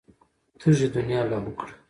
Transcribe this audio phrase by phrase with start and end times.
[0.59, 1.71] تږې دنيا لاهو کړه.